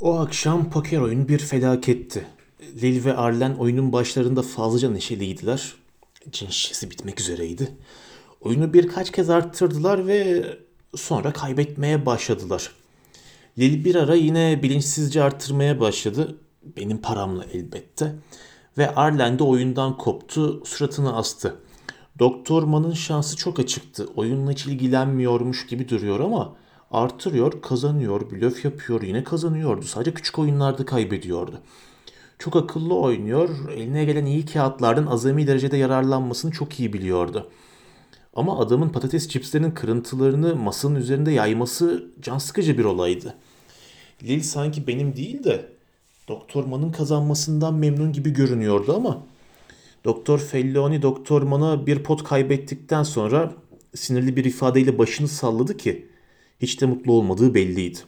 [0.00, 2.26] O akşam poker oyunu bir felaketti.
[2.82, 5.74] Lil ve Arlen oyunun başlarında fazlaca neşeliydiler.
[6.32, 7.68] Cin şişesi bitmek üzereydi.
[8.40, 10.44] Oyunu birkaç kez arttırdılar ve
[10.96, 12.72] sonra kaybetmeye başladılar.
[13.58, 16.36] Lil bir ara yine bilinçsizce arttırmaya başladı.
[16.76, 18.14] Benim paramla elbette.
[18.78, 21.56] Ve Arlen de oyundan koptu, suratını astı.
[22.18, 24.08] Doktor Man'ın şansı çok açıktı.
[24.16, 26.56] Oyunla hiç ilgilenmiyormuş gibi duruyor ama
[26.90, 29.82] artırıyor, kazanıyor, blöf yapıyor, yine kazanıyordu.
[29.82, 31.60] Sadece küçük oyunlarda kaybediyordu.
[32.38, 37.50] Çok akıllı oynuyor, eline gelen iyi kağıtlardan azami derecede yararlanmasını çok iyi biliyordu.
[38.34, 43.34] Ama adamın patates çipslerinin kırıntılarını masanın üzerinde yayması can sıkıcı bir olaydı.
[44.22, 45.68] Lil sanki benim değil de
[46.28, 49.22] Doktor Man'ın kazanmasından memnun gibi görünüyordu ama
[50.04, 53.52] Doktor Felloni Doktor Man'a bir pot kaybettikten sonra
[53.94, 56.07] sinirli bir ifadeyle başını salladı ki
[56.60, 57.98] hiç de mutlu olmadığı belliydi.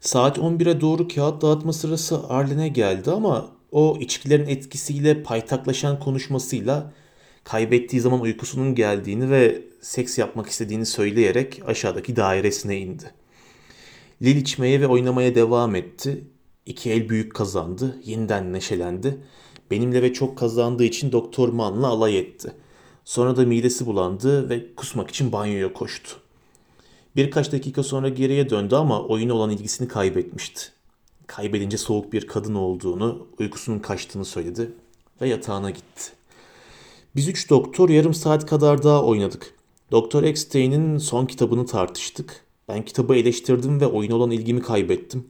[0.00, 6.92] Saat 11'e doğru kağıt dağıtma sırası Arlen'e geldi ama o içkilerin etkisiyle paytaklaşan konuşmasıyla
[7.44, 13.10] kaybettiği zaman uykusunun geldiğini ve seks yapmak istediğini söyleyerek aşağıdaki dairesine indi.
[14.22, 16.24] Lil içmeye ve oynamaya devam etti.
[16.66, 18.00] İki el büyük kazandı.
[18.04, 19.18] Yeniden neşelendi.
[19.70, 22.52] Benimle ve çok kazandığı için Doktor Man'la alay etti.
[23.04, 26.25] Sonra da midesi bulandı ve kusmak için banyoya koştu.
[27.16, 30.62] Birkaç dakika sonra geriye döndü ama oyuna olan ilgisini kaybetmişti.
[31.26, 34.72] Kaybedince soğuk bir kadın olduğunu, uykusunun kaçtığını söyledi
[35.20, 36.12] ve yatağına gitti.
[37.16, 39.54] Biz üç doktor yarım saat kadar daha oynadık.
[39.90, 42.44] Doktor Eckstein'in son kitabını tartıştık.
[42.68, 45.26] Ben kitabı eleştirdim ve oyuna olan ilgimi kaybettim.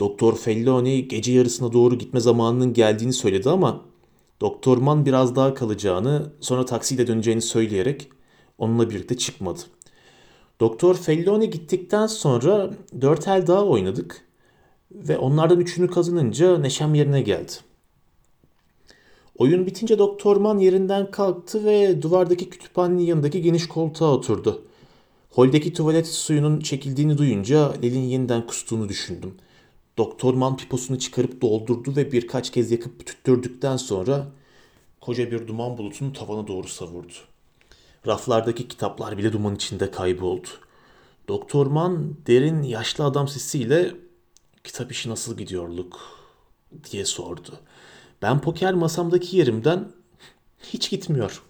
[0.00, 3.80] Doktor Felloni gece yarısına doğru gitme zamanının geldiğini söyledi ama
[4.40, 8.08] Doktor Man biraz daha kalacağını, sonra taksiyle döneceğini söyleyerek
[8.58, 9.60] onunla birlikte çıkmadı.
[10.60, 14.24] Doktor Felloni gittikten sonra dört el daha oynadık
[14.90, 17.52] ve onlardan üçünü kazanınca neşem yerine geldi.
[19.38, 24.64] Oyun bitince Doktor Man yerinden kalktı ve duvardaki kütüphanenin yanındaki geniş koltuğa oturdu.
[25.30, 29.34] Holdeki tuvalet suyunun çekildiğini duyunca Lil'in yeniden kustuğunu düşündüm.
[29.98, 34.26] Doktor Man piposunu çıkarıp doldurdu ve birkaç kez yakıp tüttürdükten sonra
[35.00, 37.12] koca bir duman bulutunu tavana doğru savurdu.
[38.06, 40.48] Raflardaki kitaplar bile duman içinde kayboldu.
[41.28, 43.94] Doktor Man derin yaşlı adam sesiyle
[44.64, 45.98] kitap işi nasıl gidiyor Luke
[46.90, 47.60] diye sordu.
[48.22, 49.88] Ben poker masamdaki yerimden
[50.62, 51.42] hiç gitmiyor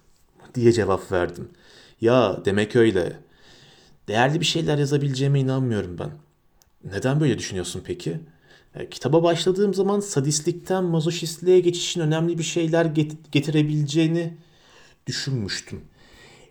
[0.55, 1.49] diye cevap verdim.
[2.01, 3.19] Ya demek öyle.
[4.07, 6.11] Değerli bir şeyler yazabileceğime inanmıyorum ben.
[6.83, 8.19] Neden böyle düşünüyorsun peki?
[8.75, 12.85] E, kitaba başladığım zaman sadistlikten mazoşistliğe geçişin önemli bir şeyler
[13.31, 14.37] getirebileceğini
[15.07, 15.81] düşünmüştüm.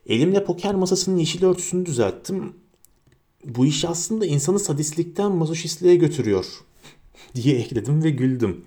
[0.08, 2.52] Elimle poker masasının yeşil örtüsünü düzelttim.
[3.44, 6.46] Bu iş aslında insanı sadistlikten mazoşistliğe götürüyor
[7.34, 8.64] diye ekledim ve güldüm.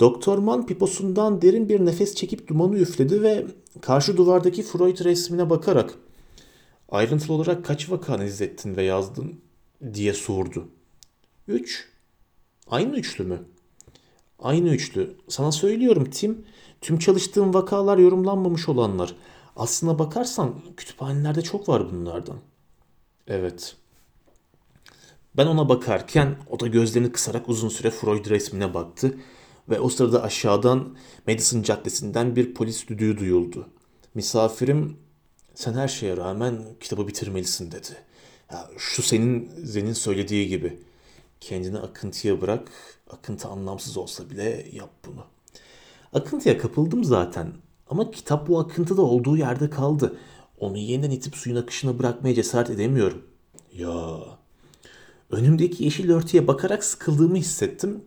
[0.00, 3.46] Doktor Mann piposundan derin bir nefes çekip dumanı üfledi ve
[3.80, 5.94] karşı duvardaki Freud resmine bakarak
[6.88, 9.40] ayrıntılı olarak kaç vaka analiz ettin ve yazdın
[9.94, 10.68] diye sordu.
[11.48, 11.88] Üç.
[12.66, 13.42] Aynı üçlü mü?
[14.38, 15.16] Aynı üçlü.
[15.28, 16.44] Sana söylüyorum Tim.
[16.80, 19.14] Tüm çalıştığım vakalar yorumlanmamış olanlar.
[19.60, 22.36] Aslına bakarsan kütüphanelerde çok var bunlardan.
[23.26, 23.76] Evet.
[25.36, 29.18] Ben ona bakarken o da gözlerini kısarak uzun süre Freud resmine baktı
[29.68, 33.68] ve o sırada aşağıdan Madison Caddesi'nden bir polis düdüğü duyuldu.
[34.14, 34.96] Misafirim
[35.54, 37.96] sen her şeye rağmen kitabı bitirmelisin dedi.
[38.52, 40.78] Ya, şu senin Zen'in söylediği gibi.
[41.40, 42.70] Kendini akıntıya bırak,
[43.10, 45.24] akıntı anlamsız olsa bile yap bunu.
[46.12, 47.52] Akıntıya kapıldım zaten
[47.90, 50.16] ama kitap bu akıntıda olduğu yerde kaldı.
[50.58, 53.22] Onu yeniden itip suyun akışına bırakmaya cesaret edemiyorum.
[53.72, 54.18] Ya
[55.30, 58.04] önümdeki yeşil örtüye bakarak sıkıldığımı hissettim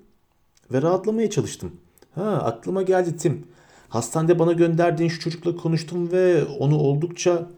[0.72, 1.72] ve rahatlamaya çalıştım.
[2.16, 3.48] Ha aklıma geldi Tim.
[3.90, 7.50] Hastanede bana gönderdiğin şu çocukla konuştum ve onu oldukça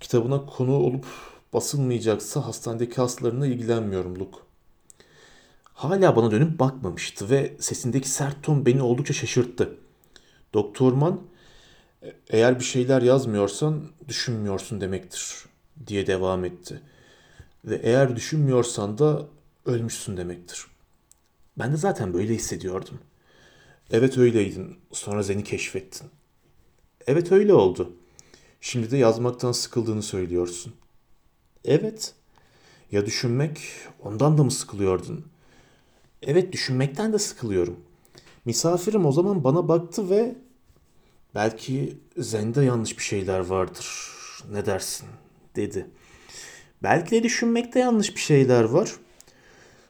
[0.00, 1.06] kitabına konu olup
[1.52, 4.38] basılmayacaksa hastanedeki hastalarına ilgilenmiyorum Luke.
[5.64, 9.76] Hala bana dönüp bakmamıştı ve sesindeki sert ton beni oldukça şaşırttı.
[10.54, 11.20] Doktorman
[12.30, 15.44] eğer bir şeyler yazmıyorsan düşünmüyorsun demektir
[15.86, 16.80] diye devam etti.
[17.64, 19.26] Ve eğer düşünmüyorsan da
[19.66, 20.66] ölmüşsün demektir.
[21.58, 22.98] Ben de zaten böyle hissediyordum.
[23.90, 24.76] Evet öyleydin.
[24.92, 26.08] Sonra Zen'i keşfettin.
[27.06, 27.92] Evet öyle oldu.
[28.60, 30.74] Şimdi de yazmaktan sıkıldığını söylüyorsun.
[31.64, 32.14] Evet.
[32.92, 33.60] Ya düşünmek,
[34.02, 35.26] ondan da mı sıkılıyordun?
[36.22, 37.76] Evet düşünmekten de sıkılıyorum.
[38.44, 40.36] Misafirim o zaman bana baktı ve
[41.34, 44.10] belki Zen'de yanlış bir şeyler vardır.
[44.52, 45.08] Ne dersin?
[45.56, 45.86] dedi.
[46.82, 48.90] Belki de düşünmekte yanlış bir şeyler var.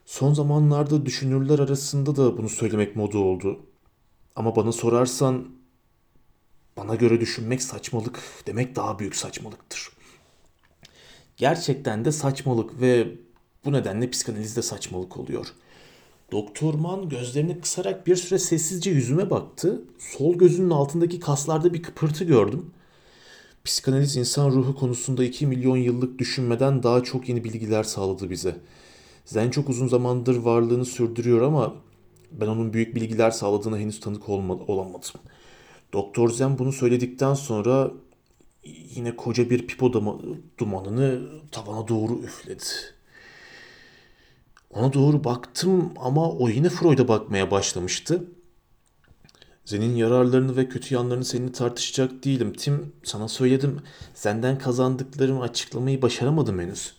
[0.06, 3.66] Son zamanlarda düşünürler arasında da bunu söylemek moda oldu.
[4.36, 5.48] Ama bana sorarsan
[6.76, 9.88] bana göre düşünmek saçmalık demek daha büyük saçmalıktır.
[11.36, 13.08] Gerçekten de saçmalık ve
[13.64, 15.46] bu nedenle psikanalizde saçmalık oluyor.
[16.32, 19.82] Doktor Mann gözlerini kısarak bir süre sessizce yüzüme baktı.
[19.98, 22.70] Sol gözünün altındaki kaslarda bir kıpırtı gördüm.
[23.64, 28.56] Psikanaliz insan ruhu konusunda 2 milyon yıllık düşünmeden daha çok yeni bilgiler sağladı bize.
[29.24, 31.74] Zen çok uzun zamandır varlığını sürdürüyor ama
[32.32, 35.20] ben onun büyük bilgiler sağladığına henüz tanık olamadım.
[35.92, 37.90] Doktor Zen bunu söyledikten sonra
[38.94, 39.92] yine koca bir pipo
[40.58, 42.64] dumanını tavana doğru üfledi.
[44.74, 48.24] Ona doğru baktım ama o yine Freud'a bakmaya başlamıştı.
[49.64, 52.52] Zen'in yararlarını ve kötü yanlarını seninle tartışacak değilim.
[52.52, 53.80] Tim sana söyledim.
[54.14, 56.94] Senden kazandıklarımı açıklamayı başaramadım henüz.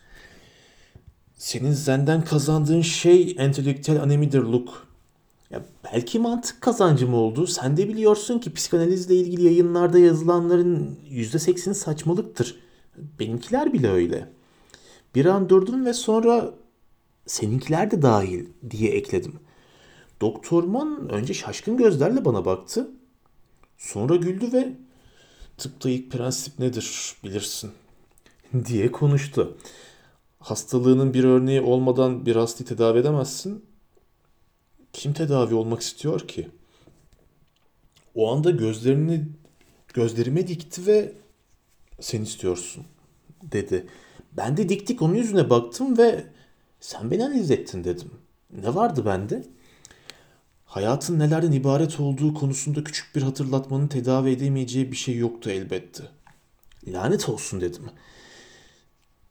[1.37, 4.71] Senin Zen'den kazandığın şey entelektüel anemidir Luke.
[5.49, 7.47] Ya belki mantık kazancı mı oldu?
[7.47, 12.59] Sen de biliyorsun ki psikanalizle ilgili yayınlarda yazılanların %80'i saçmalıktır.
[13.19, 14.27] Benimkiler bile öyle.
[15.15, 16.53] Bir an durdum ve sonra
[17.27, 19.39] seninkiler de dahil diye ekledim.
[20.21, 22.91] Doktorman önce şaşkın gözlerle bana baktı.
[23.77, 24.73] Sonra güldü ve
[25.57, 27.71] tıpta ilk prensip nedir bilirsin
[28.65, 29.57] diye konuştu.
[30.39, 33.65] Hastalığının bir örneği olmadan bir hastayı tedavi edemezsin.
[34.93, 36.49] Kim tedavi olmak istiyor ki?
[38.15, 39.25] O anda gözlerini
[39.93, 41.13] gözlerime dikti ve
[41.99, 42.85] sen istiyorsun
[43.43, 43.87] dedi.
[44.37, 46.25] Ben de dik dik onun yüzüne baktım ve
[46.81, 48.11] sen beni analiz ettin dedim.
[48.61, 49.43] Ne vardı bende?
[50.65, 56.03] Hayatın nelerden ibaret olduğu konusunda küçük bir hatırlatmanın tedavi edemeyeceği bir şey yoktu elbette.
[56.87, 57.83] Lanet olsun dedim.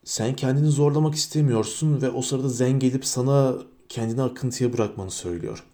[0.04, 3.54] Sen kendini zorlamak istemiyorsun ve o sırada Zen gelip sana
[3.88, 5.64] kendini akıntıya bırakmanı söylüyor.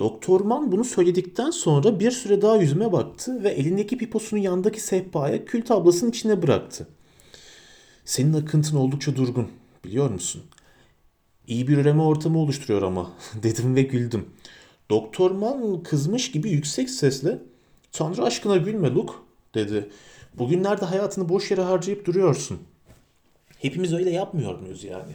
[0.00, 5.44] Doktor Mann bunu söyledikten sonra bir süre daha yüzüme baktı ve elindeki piposunu yandaki sehpaya
[5.44, 6.86] kül tablasının içine bıraktı.
[8.04, 9.48] Senin akıntın oldukça durgun,
[9.84, 10.42] biliyor musun?
[11.46, 13.12] İyi bir üreme ortamı oluşturuyor ama
[13.42, 14.26] dedim ve güldüm.
[14.90, 17.38] Doktor Mann kızmış gibi yüksek sesle
[17.92, 19.12] Tanrı aşkına gülme Luke
[19.54, 19.90] dedi.
[20.34, 22.58] Bugünlerde hayatını boş yere harcayıp duruyorsun.
[23.58, 25.12] Hepimiz öyle yapmıyor muyuz yani?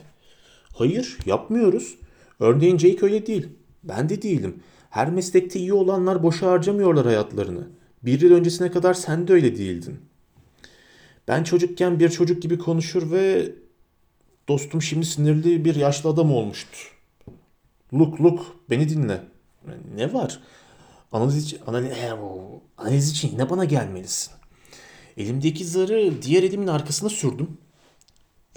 [0.74, 1.98] Hayır yapmıyoruz.
[2.40, 3.48] Örneğin Jake öyle değil.
[3.84, 4.64] Ben de değilim.
[4.90, 7.68] Her meslekte iyi olanlar boşa harcamıyorlar hayatlarını.
[8.04, 10.00] Bir yıl öncesine kadar sen de öyle değildin.
[11.28, 13.52] Ben çocukken bir çocuk gibi konuşur ve
[14.52, 16.78] dostum şimdi sinirli bir yaşlı adam olmuştu.
[17.94, 19.22] Look look beni dinle.
[19.96, 20.40] Ne var?
[21.12, 21.98] Analiz için, analiz,
[22.78, 24.34] analiz için yine bana gelmelisin.
[25.18, 27.58] Elimdeki zarı diğer elimin arkasına sürdüm.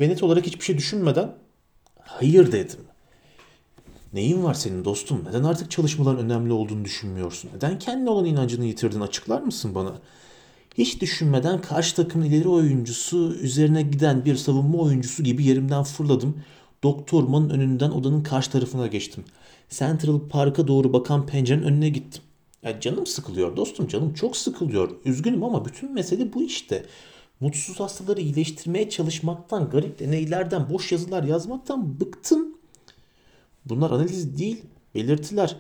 [0.01, 1.35] Ve net olarak hiçbir şey düşünmeden
[2.01, 2.81] hayır dedim.
[4.13, 5.25] Neyin var senin dostum?
[5.29, 7.51] Neden artık çalışmaların önemli olduğunu düşünmüyorsun?
[7.55, 9.01] Neden kendine olan inancını yitirdin?
[9.01, 9.99] Açıklar mısın bana?
[10.79, 16.43] Hiç düşünmeden karşı takımın ileri oyuncusu, üzerine giden bir savunma oyuncusu gibi yerimden fırladım.
[16.83, 19.25] Doktormanın önünden odanın karşı tarafına geçtim.
[19.71, 22.23] Central Park'a doğru bakan pencerenin önüne gittim.
[22.63, 24.91] Ya canım sıkılıyor dostum canım çok sıkılıyor.
[25.05, 26.87] Üzgünüm ama bütün mesele bu işte.
[27.41, 32.49] Mutsuz hastaları iyileştirmeye çalışmaktan, garip deneylerden, boş yazılar yazmaktan bıktım.
[33.65, 34.63] Bunlar analiz değil,
[34.95, 35.57] belirtiler.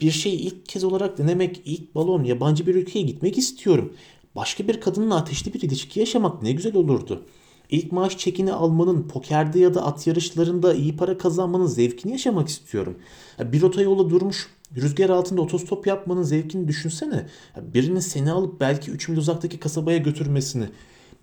[0.00, 3.92] Bir şeyi ilk kez olarak denemek, ilk balon, yabancı bir ülkeye gitmek istiyorum.
[4.36, 7.24] Başka bir kadınla ateşli bir ilişki yaşamak ne güzel olurdu.
[7.70, 12.98] İlk maaş çekini almanın, pokerde ya da at yarışlarında iyi para kazanmanın zevkini yaşamak istiyorum.
[13.40, 17.26] Bir otoyola durmuş, rüzgar altında otostop yapmanın zevkini düşünsene.
[17.60, 20.64] Birinin seni alıp belki 3 mil uzaktaki kasabaya götürmesini,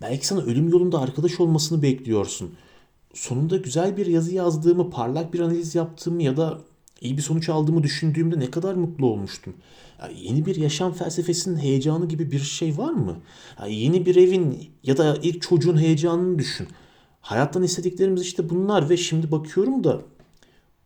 [0.01, 2.53] belki sana ölüm yolunda arkadaş olmasını bekliyorsun.
[3.13, 6.61] Sonunda güzel bir yazı yazdığımı, parlak bir analiz yaptığımı ya da
[7.01, 9.53] iyi bir sonuç aldığımı düşündüğümde ne kadar mutlu olmuştum.
[9.99, 13.17] Ya yeni bir yaşam felsefesinin heyecanı gibi bir şey var mı?
[13.59, 16.67] Ya yeni bir evin ya da ilk çocuğun heyecanını düşün.
[17.21, 20.01] Hayattan istediklerimiz işte bunlar ve şimdi bakıyorum da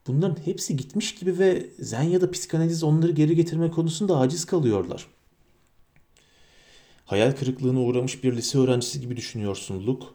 [0.08, 5.08] bunların hepsi gitmiş gibi ve zen ya da psikanaliz onları geri getirme konusunda aciz kalıyorlar.
[7.06, 10.06] Hayal kırıklığına uğramış bir lise öğrencisi gibi düşünüyorsun Luke.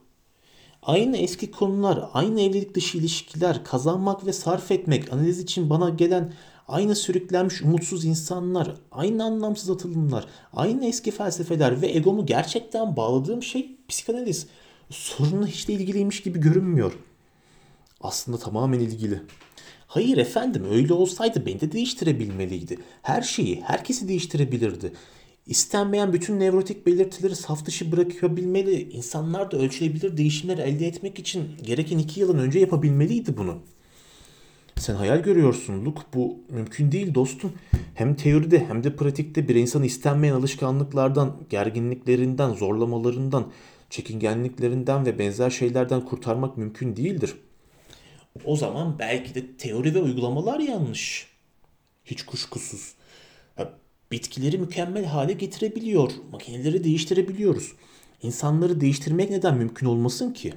[0.89, 6.33] Aynı eski konular, aynı evlilik dışı ilişkiler, kazanmak ve sarf etmek, analiz için bana gelen
[6.69, 13.77] aynı sürüklenmiş umutsuz insanlar, aynı anlamsız atılımlar, aynı eski felsefeler ve egomu gerçekten bağladığım şey
[13.89, 14.47] psikanaliz.
[14.91, 16.93] Sorunla hiç de ilgiliymiş gibi görünmüyor.
[18.01, 19.21] Aslında tamamen ilgili.
[19.87, 22.79] Hayır efendim öyle olsaydı beni de değiştirebilmeliydi.
[23.03, 24.93] Her şeyi, herkesi değiştirebilirdi.
[25.49, 28.91] İstenmeyen bütün nevrotik belirtileri saf dışı bırakabilmeli.
[28.91, 33.59] İnsanlar da ölçülebilir değişimler elde etmek için gereken iki yılın önce yapabilmeliydi bunu.
[34.77, 36.01] Sen hayal görüyorsun Luke.
[36.15, 37.53] Bu mümkün değil dostum.
[37.95, 43.53] Hem teoride hem de pratikte bir insanı istenmeyen alışkanlıklardan, gerginliklerinden, zorlamalarından,
[43.91, 47.35] çekingenliklerinden ve benzer şeylerden kurtarmak mümkün değildir.
[48.45, 51.27] O zaman belki de teori ve uygulamalar yanlış.
[52.05, 52.98] Hiç kuşkusuz.
[54.13, 56.11] Bitkileri mükemmel hale getirebiliyor.
[56.33, 57.73] Makineleri değiştirebiliyoruz.
[58.23, 60.55] İnsanları değiştirmek neden mümkün olmasın ki?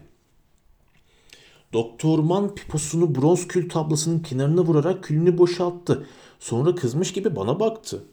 [1.73, 6.07] Doktor Mann piposunu bronz kül tablasının kenarına vurarak külünü boşalttı.
[6.39, 8.03] Sonra kızmış gibi bana baktı.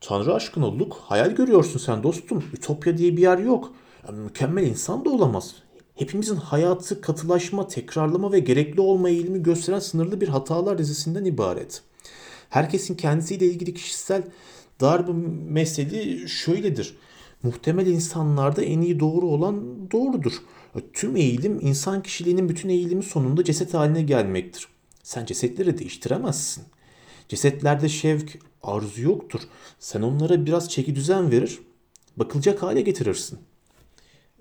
[0.00, 2.44] Tanrı aşkına Luke hayal görüyorsun sen dostum.
[2.52, 3.72] Ütopya diye bir yer yok.
[4.06, 5.54] Ya, mükemmel insan da olamaz.
[5.94, 11.82] Hepimizin hayatı katılaşma, tekrarlama ve gerekli olma eğilimi gösteren sınırlı bir hatalar dizisinden ibaret.
[12.50, 14.22] Herkesin kendisiyle ilgili kişisel
[14.80, 15.12] dar bir
[15.50, 16.96] mesele şöyledir.
[17.42, 20.32] Muhtemel insanlarda en iyi doğru olan doğrudur.
[20.92, 24.68] Tüm eğilim insan kişiliğinin bütün eğilimi sonunda ceset haline gelmektir.
[25.02, 26.64] Sen cesetleri değiştiremezsin.
[27.28, 29.40] Cesetlerde şevk, arzu yoktur.
[29.78, 31.58] Sen onlara biraz çeki düzen verir,
[32.16, 33.38] bakılacak hale getirirsin.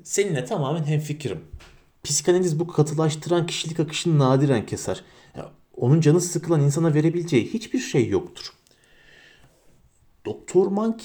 [0.04, 1.40] Seninle tamamen hemfikirim.
[2.04, 5.04] Psikanaliz bu katılaştıran kişilik akışını nadiren keser.
[5.78, 8.54] Onun canı sıkılan insana verebileceği hiçbir şey yoktur.
[10.26, 10.98] Doktor Mann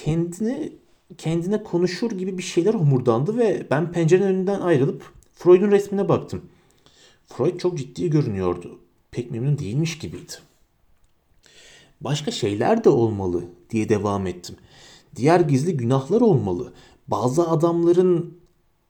[1.18, 6.42] kendine konuşur gibi bir şeyler homurdandı ve ben pencerenin önünden ayrılıp Freud'un resmine baktım.
[7.26, 8.78] Freud çok ciddi görünüyordu.
[9.10, 10.32] Pek memnun değilmiş gibiydi.
[12.00, 14.56] Başka şeyler de olmalı diye devam ettim.
[15.16, 16.72] Diğer gizli günahlar olmalı.
[17.08, 18.38] Bazı adamların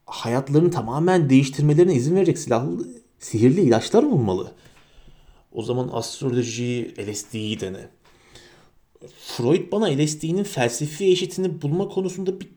[0.05, 2.87] hayatlarını tamamen değiştirmelerine izin verecek silahlı,
[3.19, 4.51] sihirli ilaçlar olmalı.
[5.51, 7.89] O zaman astroloji, LSD'yi dene.
[9.17, 12.47] Freud bana LSD'nin felsefi eşitini bulma konusunda bir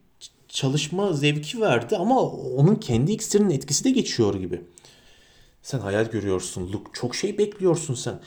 [0.48, 4.60] çalışma zevki verdi ama onun kendi iksirinin etkisi de geçiyor gibi.
[5.62, 6.90] Sen hayal görüyorsun Luke.
[6.92, 8.20] Çok şey bekliyorsun sen.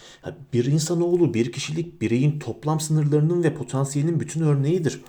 [0.54, 5.02] Bir insanoğlu, bir kişilik, bireyin toplam sınırlarının ve potansiyelinin bütün örneğidir.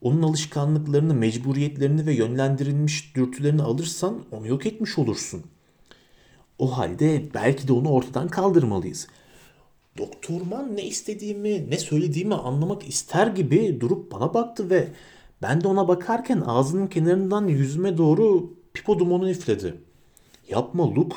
[0.00, 5.42] Onun alışkanlıklarını, mecburiyetlerini ve yönlendirilmiş dürtülerini alırsan onu yok etmiş olursun.
[6.58, 9.06] O halde belki de onu ortadan kaldırmalıyız.
[9.98, 14.88] Doktorman ne istediğimi, ne söylediğimi anlamak ister gibi durup bana baktı ve
[15.42, 19.74] ben de ona bakarken ağzının kenarından yüzüme doğru pipo dumanı üfledi.
[20.48, 21.16] Yapma Luke.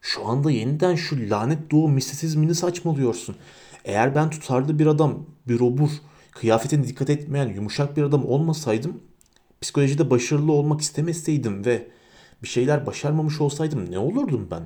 [0.00, 3.36] Şu anda yeniden şu lanet doğu mistisizmini saçmalıyorsun.
[3.84, 5.90] Eğer ben tutarlı bir adam, bir obur,
[6.30, 9.00] kıyafetine dikkat etmeyen yumuşak bir adam olmasaydım,
[9.60, 11.88] psikolojide başarılı olmak istemeseydim ve
[12.42, 14.62] bir şeyler başarmamış olsaydım ne olurdum ben?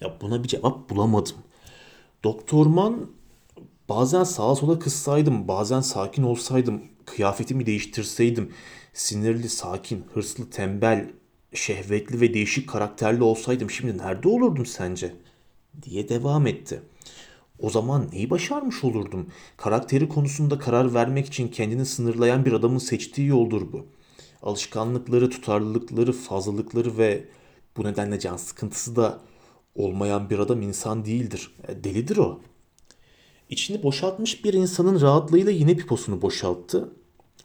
[0.00, 1.36] Ya buna bir cevap bulamadım.
[2.24, 3.10] Doktorman
[3.88, 8.52] bazen sağa sola kızsaydım, bazen sakin olsaydım, kıyafetimi değiştirseydim,
[8.92, 11.10] sinirli, sakin, hırslı, tembel,
[11.54, 15.14] şehvetli ve değişik karakterli olsaydım şimdi nerede olurdum sence?
[15.82, 16.82] diye devam etti.
[17.58, 19.26] O zaman neyi başarmış olurdum?
[19.56, 23.86] Karakteri konusunda karar vermek için kendini sınırlayan bir adamın seçtiği yoldur bu.
[24.42, 27.24] Alışkanlıkları, tutarlılıkları, fazlalıkları ve
[27.76, 29.20] bu nedenle can sıkıntısı da
[29.74, 31.50] olmayan bir adam insan değildir.
[31.68, 32.40] E, delidir o.
[33.48, 36.88] İçini boşaltmış bir insanın rahatlığıyla yine piposunu boşalttı.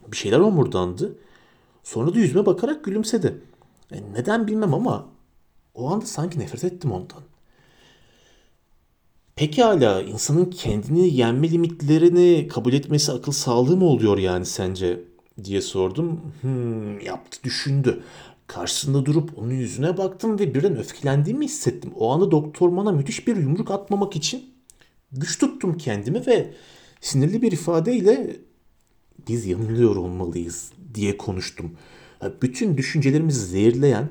[0.08, 1.18] Bir şeyler omurdandı.
[1.84, 3.40] Sonra da yüzüme bakarak gülümsedi.
[3.92, 5.08] E, neden bilmem ama
[5.74, 7.22] o anda sanki nefret ettim ondan.
[9.36, 15.04] Pekala insanın kendini yenme limitlerini kabul etmesi akıl sağlığı mı oluyor yani sence?
[15.44, 16.20] diye sordum.
[16.40, 18.02] Hmm, yaptı düşündü.
[18.46, 21.92] Karşısında durup onun yüzüne baktım ve birden öfkelendiğimi hissettim.
[21.96, 24.44] O anda doktor bana müthiş bir yumruk atmamak için
[25.12, 26.54] güç tuttum kendimi ve
[27.00, 28.36] sinirli bir ifadeyle
[29.28, 31.72] biz yanılıyor olmalıyız diye konuştum.
[32.42, 34.08] Bütün düşüncelerimizi zehirleyen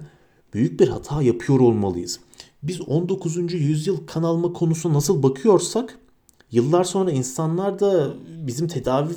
[0.53, 2.19] büyük bir hata yapıyor olmalıyız.
[2.63, 3.53] Biz 19.
[3.53, 5.99] yüzyıl kan alma konusuna nasıl bakıyorsak
[6.51, 9.13] yıllar sonra insanlar da bizim tedavi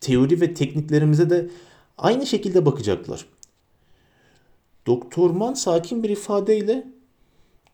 [0.00, 1.50] teori ve tekniklerimize de
[1.98, 3.26] aynı şekilde bakacaklar.
[4.86, 6.86] Doktor Mann sakin bir ifadeyle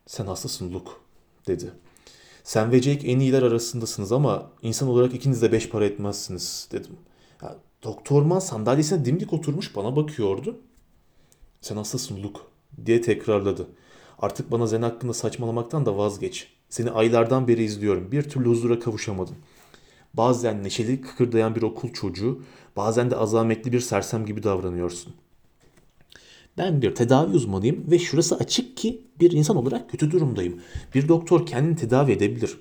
[0.07, 0.91] sen hastasın Luke
[1.47, 1.73] dedi.
[2.45, 6.97] Sen ve Jake en iyiler arasındasınız ama insan olarak ikiniz de beş para etmezsiniz dedim.
[7.43, 10.61] Ya, Doktor Mann sandalyesine dimdik oturmuş bana bakıyordu.
[11.61, 12.41] Sen hastasın Luke
[12.87, 13.67] diye tekrarladı.
[14.19, 16.53] Artık bana Zen hakkında saçmalamaktan da vazgeç.
[16.69, 18.13] Seni aylardan beri izliyorum.
[18.13, 19.37] Bir türlü huzura kavuşamadım.
[20.15, 22.43] Bazen neşeli kıkırdayan bir okul çocuğu,
[22.77, 25.15] bazen de azametli bir sersem gibi davranıyorsun.
[26.61, 30.61] Ben bir tedavi uzmanıyım ve şurası açık ki bir insan olarak kötü durumdayım.
[30.95, 32.57] Bir doktor kendini tedavi edebilir.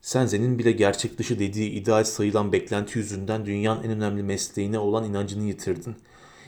[0.00, 5.04] Sen Zen'in bile gerçek dışı dediği ideal sayılan beklenti yüzünden dünyanın en önemli mesleğine olan
[5.04, 5.96] inancını yitirdin.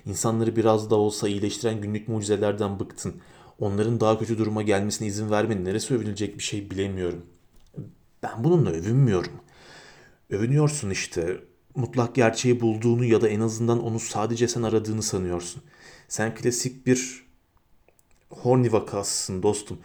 [0.06, 3.14] İnsanları biraz da olsa iyileştiren günlük mucizelerden bıktın.
[3.58, 7.26] Onların daha kötü duruma gelmesine izin vermenin neresi övünülecek bir şey bilemiyorum.
[8.23, 9.32] Ben bununla övünmüyorum.
[10.30, 11.40] Övünüyorsun işte.
[11.76, 15.62] Mutlak gerçeği bulduğunu ya da en azından onu sadece sen aradığını sanıyorsun.
[16.09, 17.26] Sen klasik bir
[18.30, 19.78] Horny vakasısın dostum.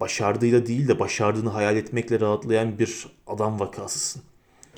[0.00, 4.22] Başardığıyla değil de başardığını hayal etmekle rahatlayan bir adam vakasısın.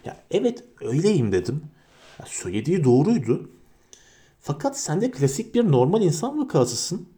[0.04, 1.62] Ya evet öyleyim dedim.
[2.20, 3.50] Ya söylediği doğruydu.
[4.40, 7.08] Fakat sen de klasik bir normal insan vakasısın.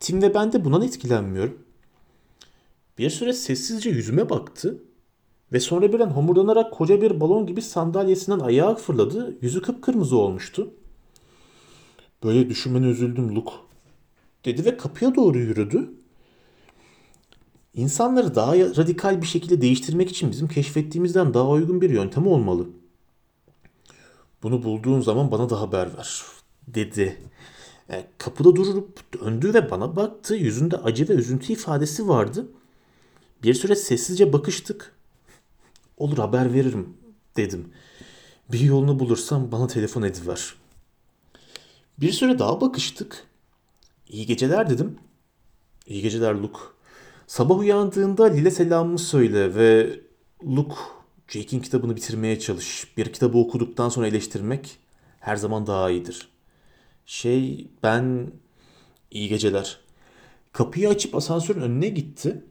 [0.00, 1.58] Tim ve ben de bundan etkilenmiyorum.
[2.98, 4.82] Bir süre sessizce yüzüme baktı
[5.52, 9.36] ve sonra birden homurdanarak koca bir balon gibi sandalyesinden ayağa fırladı.
[9.40, 10.70] Yüzü kıpkırmızı olmuştu.
[12.24, 13.52] Böyle düşünmene üzüldüm Luke.
[14.44, 15.90] Dedi ve kapıya doğru yürüdü.
[17.74, 22.66] İnsanları daha radikal bir şekilde değiştirmek için bizim keşfettiğimizden daha uygun bir yöntem olmalı.
[24.42, 26.22] Bunu bulduğun zaman bana da haber ver,
[26.66, 27.16] dedi.
[27.90, 30.34] E, kapıda durup döndü ve bana baktı.
[30.34, 32.46] Yüzünde acı ve üzüntü ifadesi vardı.
[33.42, 34.94] Bir süre sessizce bakıştık.
[36.02, 36.96] Olur haber veririm
[37.36, 37.68] dedim.
[38.52, 40.54] Bir yolunu bulursam bana telefon ediver.
[42.00, 43.26] Bir süre daha bakıştık.
[44.08, 44.98] İyi geceler dedim.
[45.86, 46.58] İyi geceler Luke.
[47.26, 50.00] Sabah uyandığında Lile selamımı söyle ve
[50.44, 50.74] Luke,
[51.28, 52.96] Jake'in kitabını bitirmeye çalış.
[52.96, 54.78] Bir kitabı okuduktan sonra eleştirmek
[55.20, 56.28] her zaman daha iyidir.
[57.06, 58.32] Şey ben
[59.10, 59.80] iyi geceler.
[60.52, 62.44] Kapıyı açıp asansörün önüne gitti.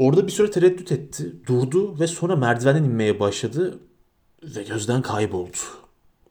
[0.00, 3.78] Orada bir süre tereddüt etti, durdu ve sonra merdivenden inmeye başladı
[4.42, 5.56] ve gözden kayboldu.